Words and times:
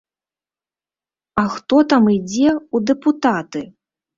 А 1.43 1.45
хто 1.57 1.77
там 1.93 2.09
ідзе 2.17 2.49
ў 2.55 2.77
дэпутаты? 2.89 3.61